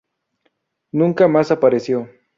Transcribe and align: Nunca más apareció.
Nunca 0.91 1.27
más 1.27 1.51
apareció. 1.51 2.09